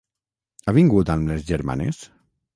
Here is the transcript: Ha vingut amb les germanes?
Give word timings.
Ha 0.65 0.73
vingut 0.77 1.13
amb 1.17 1.31
les 1.33 1.45
germanes? 1.53 2.03